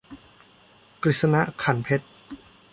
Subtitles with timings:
[1.03, 2.05] กฤษณะ ขรรค์เพชร